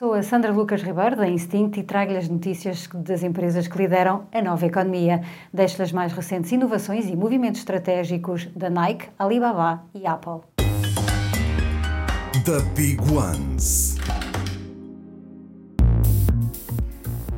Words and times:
Sou 0.00 0.14
a 0.14 0.22
Sandra 0.22 0.50
Lucas 0.50 0.82
Ribeiro, 0.82 1.14
da 1.14 1.28
Instinct, 1.28 1.78
e 1.78 1.82
trago-lhe 1.82 2.16
as 2.16 2.26
notícias 2.26 2.88
das 2.94 3.22
empresas 3.22 3.68
que 3.68 3.76
lideram 3.76 4.26
a 4.32 4.40
nova 4.40 4.64
economia. 4.64 5.20
Deixo-lhe 5.52 5.82
as 5.82 5.92
mais 5.92 6.10
recentes 6.14 6.50
inovações 6.52 7.04
e 7.04 7.14
movimentos 7.14 7.60
estratégicos 7.60 8.46
da 8.56 8.70
Nike, 8.70 9.10
Alibaba 9.18 9.82
e 9.94 10.06
Apple. 10.06 10.40
The 12.46 12.62
Big 12.74 12.98
Ones. 13.12 13.98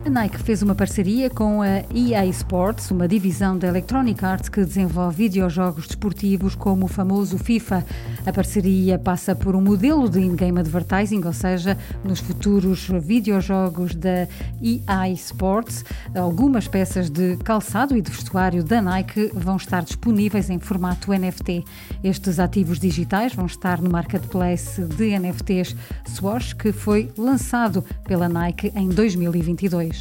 A 0.04 0.10
Nike 0.10 0.38
fez 0.38 0.62
uma 0.62 0.74
parceria 0.74 1.30
com 1.30 1.62
a 1.62 1.84
EA 1.94 2.26
Sports, 2.26 2.90
uma 2.90 3.06
divisão 3.06 3.56
da 3.56 3.68
Electronic 3.68 4.24
Arts 4.24 4.48
que 4.48 4.64
desenvolve 4.64 5.16
videojogos 5.16 5.86
desportivos 5.86 6.56
como 6.56 6.86
o 6.86 6.88
famoso 6.88 7.38
FIFA. 7.38 7.86
A 8.26 8.32
parceria 8.32 8.98
passa 8.98 9.32
por 9.36 9.54
um 9.54 9.60
modelo 9.60 10.10
de 10.10 10.18
in-game 10.18 10.58
advertising, 10.58 11.24
ou 11.24 11.32
seja, 11.32 11.78
nos 12.04 12.18
futuros 12.18 12.88
videojogos 13.00 13.94
da 13.94 14.26
EA 14.60 15.08
Sports, 15.10 15.84
algumas 16.16 16.66
peças 16.66 17.08
de 17.08 17.36
calçado 17.36 17.96
e 17.96 18.02
de 18.02 18.10
vestuário 18.10 18.64
da 18.64 18.82
Nike 18.82 19.30
vão 19.32 19.56
estar 19.56 19.84
disponíveis 19.84 20.50
em 20.50 20.58
formato 20.58 21.12
NFT. 21.12 21.64
Estes 22.02 22.40
ativos 22.40 22.80
digitais 22.80 23.34
vão 23.34 23.46
estar 23.46 23.80
no 23.80 23.88
marketplace 23.88 24.82
de 24.82 25.16
NFTs 25.16 25.76
Swash, 26.08 26.54
que 26.54 26.72
foi 26.72 27.08
lançado 27.16 27.84
pela 28.04 28.28
Nike 28.28 28.72
em 28.74 28.88
2022. 28.88 29.91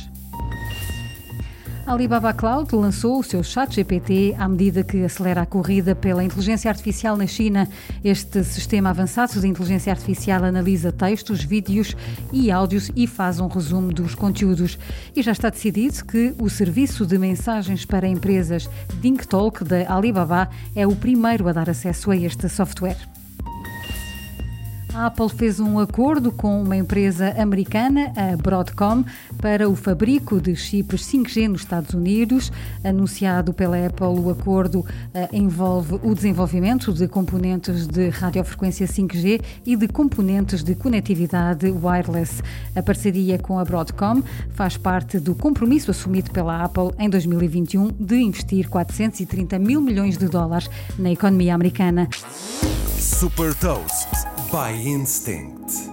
A 1.91 1.93
Alibaba 1.93 2.31
Cloud 2.31 2.73
lançou 2.73 3.19
o 3.19 3.23
seu 3.23 3.43
chat 3.43 3.75
GPT 3.75 4.33
à 4.39 4.47
medida 4.47 4.81
que 4.81 5.03
acelera 5.03 5.41
a 5.41 5.45
corrida 5.45 5.93
pela 5.93 6.23
inteligência 6.23 6.71
artificial 6.71 7.17
na 7.17 7.27
China. 7.27 7.67
Este 8.01 8.45
sistema 8.45 8.91
avançado 8.91 9.37
de 9.41 9.45
inteligência 9.45 9.91
artificial 9.91 10.45
analisa 10.45 10.93
textos, 10.93 11.43
vídeos 11.43 11.93
e 12.31 12.49
áudios 12.49 12.89
e 12.95 13.05
faz 13.05 13.41
um 13.41 13.47
resumo 13.47 13.91
dos 13.91 14.15
conteúdos. 14.15 14.79
E 15.13 15.21
já 15.21 15.33
está 15.33 15.49
decidido 15.49 16.05
que 16.05 16.33
o 16.39 16.49
serviço 16.49 17.05
de 17.05 17.17
mensagens 17.17 17.83
para 17.83 18.07
empresas 18.07 18.69
DingTalk 19.01 19.65
da 19.65 19.93
Alibaba 19.93 20.49
é 20.73 20.87
o 20.87 20.95
primeiro 20.95 21.49
a 21.49 21.51
dar 21.51 21.69
acesso 21.69 22.09
a 22.09 22.15
este 22.15 22.47
software. 22.47 23.20
A 24.93 25.05
Apple 25.05 25.29
fez 25.29 25.59
um 25.59 25.79
acordo 25.79 26.33
com 26.33 26.61
uma 26.61 26.75
empresa 26.75 27.33
americana, 27.41 28.11
a 28.15 28.35
Broadcom, 28.35 29.05
para 29.41 29.69
o 29.69 29.75
fabrico 29.75 30.41
de 30.41 30.53
chips 30.53 31.03
5G 31.03 31.47
nos 31.47 31.61
Estados 31.61 31.93
Unidos. 31.93 32.51
Anunciado 32.83 33.53
pela 33.53 33.85
Apple, 33.85 34.07
o 34.07 34.29
acordo 34.29 34.79
uh, 34.79 34.85
envolve 35.31 35.97
o 36.03 36.13
desenvolvimento 36.13 36.91
de 36.91 37.07
componentes 37.07 37.87
de 37.87 38.09
radiofrequência 38.09 38.85
5G 38.85 39.41
e 39.65 39.77
de 39.77 39.87
componentes 39.87 40.61
de 40.61 40.75
conectividade 40.75 41.67
wireless. 41.71 42.43
A 42.75 42.83
parceria 42.83 43.39
com 43.39 43.57
a 43.59 43.63
Broadcom 43.63 44.21
faz 44.49 44.75
parte 44.75 45.19
do 45.19 45.33
compromisso 45.33 45.89
assumido 45.89 46.31
pela 46.31 46.65
Apple 46.65 46.91
em 46.99 47.09
2021 47.09 47.91
de 47.97 48.17
investir 48.17 48.67
430 48.67 49.57
mil 49.57 49.79
milhões 49.79 50.17
de 50.17 50.27
dólares 50.27 50.69
na 50.99 51.11
economia 51.11 51.55
americana. 51.55 52.09
Super 52.99 53.55
Toast 53.55 54.00
by 54.51 54.73
instinct. 54.73 55.90